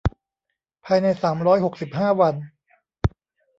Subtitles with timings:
[0.85, 2.35] ภายในสามร้อยหกสิบห้าวัน